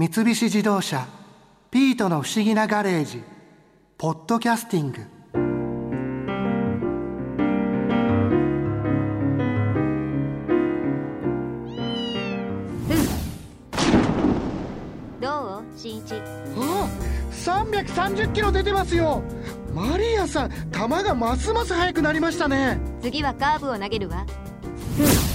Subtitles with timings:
[0.00, 1.06] 三菱自動車
[1.70, 3.22] 「ピートの不思議なガレージ」
[3.98, 5.02] 「ポッドキャスティング」
[15.20, 15.64] どう？
[15.76, 16.14] 新一。
[16.14, 16.88] あ
[17.30, 19.22] 330キロ出てますよ。
[19.74, 22.80] マリアさん球がますます速くなりましたね。
[23.02, 24.24] 次はカーブを投げるわ。
[24.98, 25.29] うわ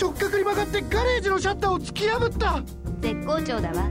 [0.00, 2.62] 直角に曲がってガレージのシャッターを突き破った。
[3.00, 3.88] 絶好調だわ。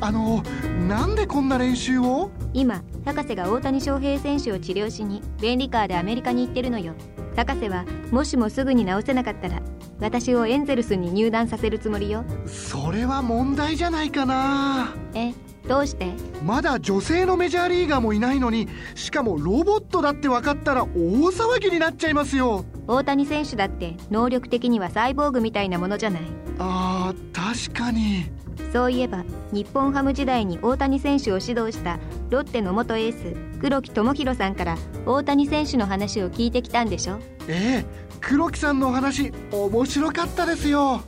[0.00, 0.42] あの
[0.88, 2.30] なんでこんな練習を？
[2.52, 6.94] 今高瀬が大谷翔平選手を治療しに便利カーでアメリカに行ってるのよ。
[7.36, 9.62] 高瀬はもしもすぐに治せなかったら
[10.00, 12.24] 私をエンゼルスに入団させるつもりよ。
[12.46, 14.92] それは問題じゃないかな。
[15.14, 15.32] え
[15.68, 16.12] どうして？
[16.44, 22.64] まだ女性のメジャーリーガーもいないのにしかもロボットだって分かったら大騒ぎになっちゃいますよ。
[22.86, 26.22] 大谷選手だって能力的にはサイボーグみたいなものじゃない。
[26.58, 28.30] あー確かに。
[28.72, 31.98] そういえば日本ハム時代に大谷選手を指導した
[32.30, 37.18] ロッテの元エース黒木智弘さんから大谷選手の話を聞いてきたんでしょ？
[37.48, 41.02] ええ黒木さんのお話面白かったですよ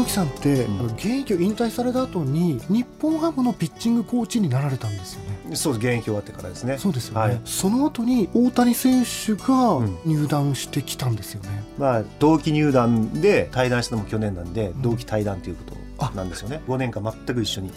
[0.00, 0.86] 黒木さんって、うん。
[0.94, 5.56] 現役を引退された後に日本ハムのピッチングコーチになられたんですよね。
[5.56, 6.78] そう現役終わってからですね。
[6.78, 7.40] そうですよね、はい。
[7.44, 9.98] その後に大谷選手がうん。
[10.06, 14.82] 入団してきたんですよね、まあ同期入団で対談したのも去年なんで、ん。
[14.82, 16.62] 同期対談ということなんですよね。
[16.66, 17.74] 5年間全く一緒に、は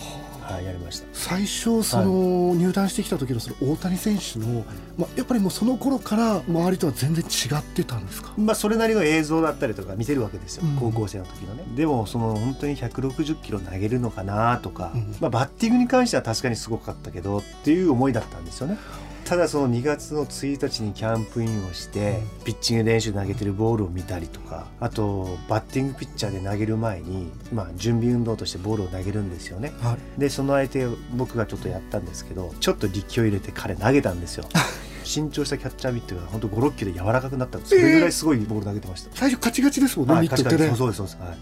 [0.61, 1.07] い、やりました。
[1.13, 4.65] 最初その入団してきた時のその大谷選手の、
[4.97, 8.33] まあ、やっぱりもうその頃から周りとは全然違ってたんですか？
[8.37, 10.75] まあそれなりの映像だったりとか見てるわけですよ、うん。
[10.77, 11.63] 高校生の時のね。
[11.75, 15.15] でもその本当に160キロ投げるのかなとか、うん。
[15.19, 18.77] まあ、バッティングに関しては確かにすごかったけどっていう思いだったんですよね
[19.25, 29.73] ただその2月の1日にキャンプインをしてピッチング練習で投げてるボールを見たりとかあとバッティングピッチャーで投げる前に、まあ、準備運動としてボールを投げるんですよね。
[29.81, 30.19] はい。
[30.19, 34.45] でその相手を僕がちょっとやったんですけどちょっと力を入れて彼投げたんですよ。
[35.05, 40.73] 身長したキャッチャーミットが本当5 6キロ柔らかくなったそれぐらいすごいボール投げてました、最初カチカチですもんね、はいミットってね。
[40.75, 41.37] そうですそうです、はい、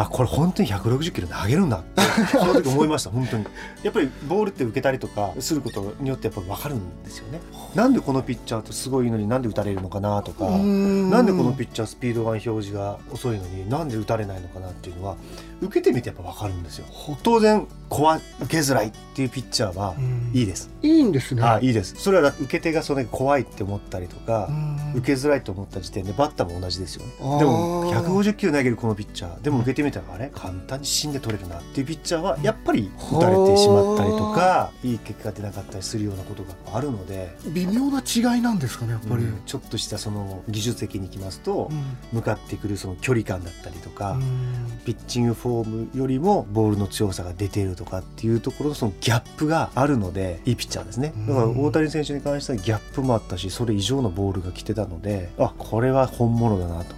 [0.00, 2.02] あこれ本当に160キロ投げるんだって
[2.38, 3.44] その時思いました本当に。
[3.82, 7.40] やっぱりボールって受けたりとかすることによってやっぱ分かるんですよね。
[7.74, 15.16] なんでこのピッチャーってすごいのになんで打たれるのかなとかななんでこのピッチャースピードガン表示が遅いのになんで打たれないのかなっていうのは
[15.60, 16.86] 受けてみてやっぱ分かるんですよ。
[17.22, 19.94] 当然怖い受けづらいっていうピッチャーは
[20.32, 21.42] いいです、いいんですね。
[21.42, 21.96] あいいです。
[21.98, 24.78] それは受け手がそれ怖いって思ったりとかうん。
[24.98, 27.12] 受けづらいと思った時点でバッターも同じですよね。
[27.38, 41.96] でも150キロ投げるこのピッチャーでも受けてみたらあれ簡単に芯で取れるなっていうピッチャーはやっぱり打たれてしまったりとかいい結果が出なかったりするようなことがあるので、微妙な違いなんですかねやっぱり、うんちょっとしたその技術的にいきますとうん。
[42.12, 44.80] 向かってくるその距離感だったりとか、うん。
[44.84, 51.12] ピッチングフォームよりもボールの強さが出ているとかっていうところのそのギャップがあるのでいいピッチャーですね。
[51.28, 56.94] だから大谷選手に関してはギャップもあったしそれ以上のボールが来てたのであこれは本物だなと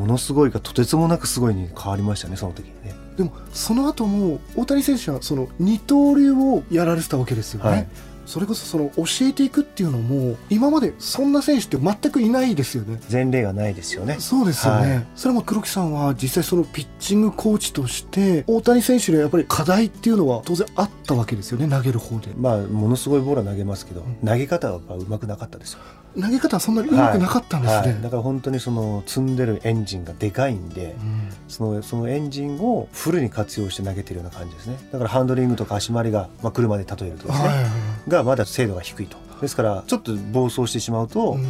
[0.00, 2.94] ものすごいがとてつもなくすごいに変わりましたねその時にね。
[3.18, 7.88] でもその後も大谷選手はその二刀流をやられてたわけですよね、はい。
[8.24, 12.98] それこそその教えていくっていうのも今までそんな選手って全くいないですよね。
[13.12, 14.16] 前例がないですよね。
[14.20, 15.06] そうですよね、はい。
[15.16, 22.28] それも黒木さんは実際そのピッチングコーチとして大谷選手にはやっぱり課題っていうのは当然あったわけですよね投げる方で。
[22.38, 24.26] まあものすごいボールは投げますけど、ん。
[24.26, 25.80] 投げ方はやっぱ上手くなかったですよ。
[26.18, 28.02] 投げ方はそんなにうまくなかったんですね、はい。
[28.02, 31.28] だから本当にその積んでるエンジンがでかいんで、うん。
[31.48, 34.78] そのそのエンジンをフルに活用して投げてるような感じですね。
[34.92, 37.70] だからハンドリングとか足回りが、まあ、車で例えるとですね、はいはいはい。
[38.08, 39.16] がまだ精度が低いと。
[39.40, 41.46] ですからちょっと暴走してしまうと、うん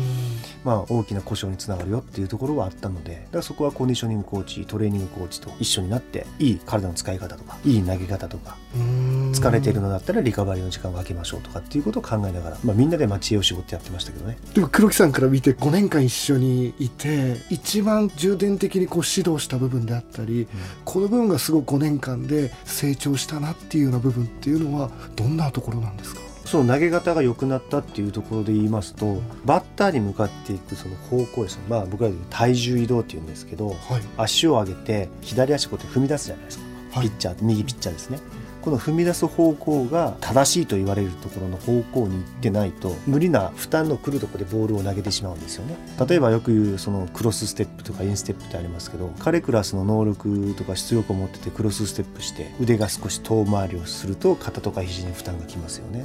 [0.64, 9.32] まあ、大きな故障につながるよっていうところはあったのでだからそこはコンディショニングコーチトレーニングコーチと一緒になっていい体の使い方とかいい投げ方とかうん。
[9.32, 14.36] 疲れているのだったらリカバリーの時間を空けましょうとかっていうことを考えながら、まあ、みんなでまあ知恵を絞ってやってましたけどね。
[14.54, 20.46] でも黒木さんから見て5年間一緒にいて一番重点的にこう指導した部分であったり、
[20.84, 26.20] この部分がすごく5年間で成長したなっていうような部分っていうのはどんなところなんですか？
[26.50, 31.62] その投げ方が良くなったっていうところで言いますとバッターに向かっていくその方向ですね。
[31.68, 33.76] まあ僕らで体重移動っていうんですけどはい。
[34.16, 37.08] 足を上げて左足こうやって踏み出すじゃないですか、はい。
[37.08, 38.18] ピッチャー右ピッチャーですね。
[38.62, 45.76] この踏み出す方向が正しいと言われるところの方向に行ってないと無理な負担の来るところでボールを投げてしまうんですよね。
[46.06, 56.04] 例えばよく言うそのクロスステップとかインステップってありますけど彼クラスの能力とか出力を持っててクロスステップして腕が少し遠回りをすると肩とか肘に負担がきますよね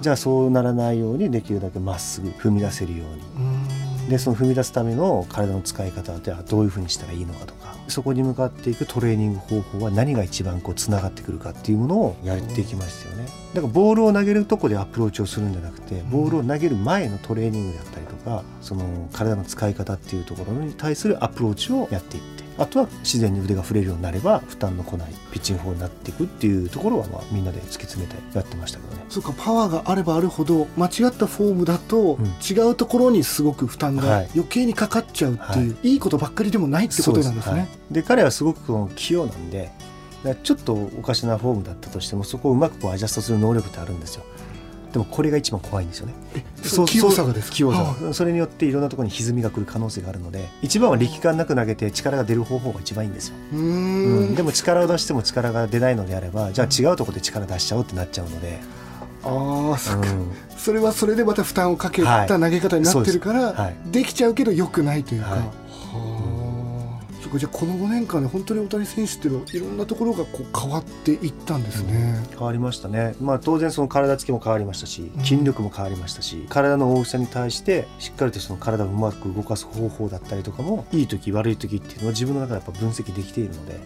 [0.00, 3.20] じゃあそうならないようにできるだけまっすぐ踏み出せるように。
[4.08, 7.70] でその踏み出すための体の使い方ではどういうふうにしたらいいのかとか。
[7.90, 13.26] そこに向かっていくトレーニング方法は何が一番こうつながってくるかっていうものをやっていきましたよね。
[13.52, 29.04] だからボールを投げるとこでアプローチをするんじゃなくてボールを投げる前のトレーニングであったりとかその体の使い方っていうところに対するアプローチをやっていってあとは自然に腕が振れるようになれば負担の来ないピッチング法になっていくっていうところはまあみんなで突き詰めてやってましたけどね。
[29.08, 32.26] そうかパワーがあればあるほど間違ったフォームだとうん。
[32.26, 34.28] 違うところにすごく負担がはい。
[34.34, 37.60] 余計にかかっちゃうっていう、い、いことばっかりでもないってことなんですね。
[37.60, 37.68] はい。
[37.90, 39.70] で彼はすごくこの器用なんで
[40.42, 44.24] ちょっとおかしなフォームだったとしてもそこをうまくこうアジャストする能力ってあるんですよ
[44.92, 46.14] でもこれが一番怖いんですよね。
[46.62, 47.56] そう器用さがですか？
[47.56, 54.30] 器用さそれによっていろんなところに歪みが来る可能性があるので一番は力感なく投げて力が出る方法が一番いいんですよ、うん。
[54.30, 58.58] ん、でも力を出しても力が出ないのであればじゃあ違うところで力出しちゃおうってなっちゃうので、
[59.22, 60.32] ああそうん。
[60.56, 62.26] それはそれでまた負担をかけはい。
[62.26, 63.60] た投げ方になってるから、そうです。
[63.62, 63.76] はい。
[63.92, 65.30] できちゃうけど良くないというか。
[65.30, 65.59] はい
[67.30, 72.24] はあそっかじゃあこの5年間で本当に大谷選手っていうのはいろんなところがこう変わっていったんですね。
[72.30, 83.80] 変わりましたね、まあ、当然その体つきも変わりましたしうん筋力も変わりましたし、体の大きさに対してしっかりとその体をうまく動かす方法だったりとかもいい時悪い時っていうのは自分の中でやっぱ分析できているので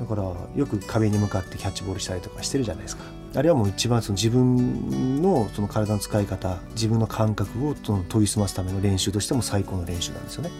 [0.00, 3.04] だからよく壁に向かってキャッチボールしたりとかしてるじゃないですか
[3.34, 10.50] あれはもう一番その自分のその体の使い方自分の感覚をその研ぎ澄ますための練習としても最高の練習なんですよね。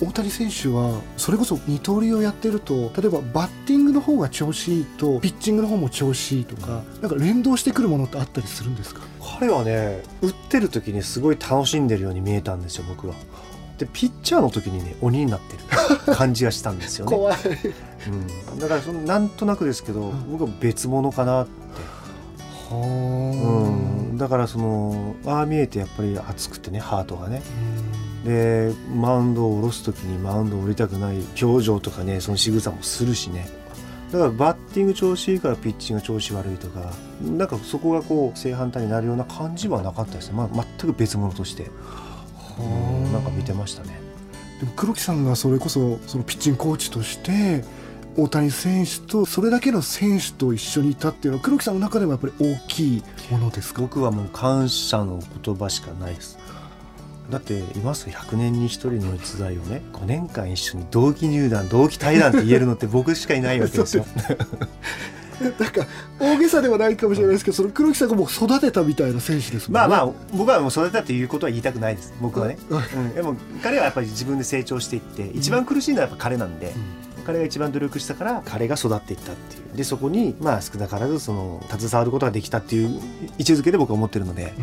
[0.00, 9.02] 大谷選手はそれこそ二刀流をやってると例えばバッティングの方が調子いいとピッチングの方も調子いいとかなんか連動してくるものってあったりするんですか？
[9.38, 13.14] 彼はね打ってる時にすごい楽しんでるように見えたんですよ僕は。
[13.78, 15.62] でピッチャーの時にね鬼になってる
[16.14, 17.16] 感じがしたんですよね。
[17.16, 17.36] 怖い。
[18.52, 21.52] うん、だからそのなんとなくですけど僕は別物かなって、
[22.72, 23.70] うは
[24.12, 27.42] ん、だからそのああ見えてやっぱり熱くてねハートがね
[28.24, 33.48] でマウンドを下ろす時にマウンドを降りたくない表情とかねその仕草もするしね。
[34.12, 40.48] だからバッティング調子いいからピッチング調子悪いとかなんかそこがこう正反対になるような感じはなかったですね、まあ、
[40.78, 41.70] 全く別物として、
[42.60, 43.98] うんなんか見てましたね。
[44.60, 47.64] でも黒木さんがそれこそそのピッチングコーチとして
[48.16, 53.82] 大谷選手とそれだけの選手と一緒にいたっていうのは黒木さんの中でもやっぱり大きいものですか？
[53.82, 56.38] 僕はもう感謝の言葉しかないです
[57.30, 64.04] だっています？100年に1人の逸材をね5年間一緒に同期入団同期対談って言えるのって僕しかいないわけですよ。
[65.40, 65.86] なんか
[66.18, 69.88] 大げさではないかもしれないですけどその黒木さんがもう育てたみたいな選手ですもんね。
[69.88, 72.78] まあまあ僕はもう育てたっていうことは言いたくないです僕はね、うん。
[72.78, 76.72] うん、でも彼はやっぱり自分で成長していって一番苦しいのはやっぱ彼なんで、
[77.26, 79.76] 彼が一番努力したから彼が育っていったっていう。
[79.76, 83.00] でそこにまあ少なからずその携わることができたっていう
[83.38, 84.54] 位置づけで僕は思ってるので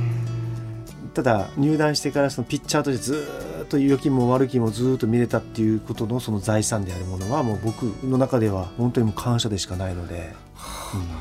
[1.13, 10.21] ただ入団してからそのピッチャーとしてずーっと良きも悪きもずーっと見れたっていうことのその財産であるものはもう僕の中では本当にもう感謝でしかないので、うん。
[10.21, 10.27] な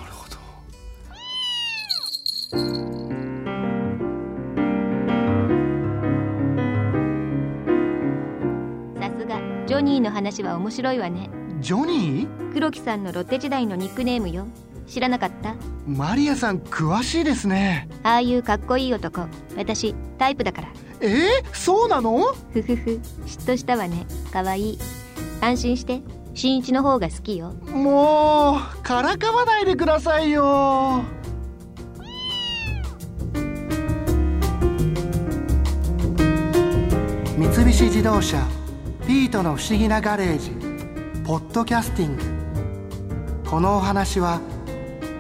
[0.06, 0.37] るほど
[9.00, 11.31] さすがジョニーの話は面白いわね。
[11.60, 12.52] ジョニー？
[12.54, 14.46] 黒木さんのロッテ時代のニックネームよ
[14.90, 15.54] 知らなかった？
[15.87, 17.88] マリアさん詳しいですね。
[18.02, 19.25] ああいうかっこいい男。
[19.56, 20.69] 私タイプだから。
[21.00, 21.06] え？
[21.44, 22.34] ー、そうなの？
[22.53, 23.00] ふふふ。
[23.24, 24.05] 嫉妬したわね。
[24.32, 24.79] かわいい。
[25.41, 26.03] 安心して。
[26.34, 27.55] 新一の方が好きよ。
[27.72, 31.03] もうからかわないでくださいよ。
[37.36, 38.44] 三菱自動車
[39.06, 40.50] ピートの不思議なガレージ
[41.24, 42.22] ポッドキャスティング。
[43.48, 44.41] このお話は